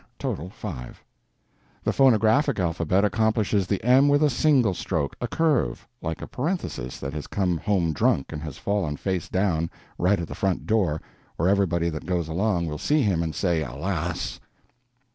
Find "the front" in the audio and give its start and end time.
10.27-10.65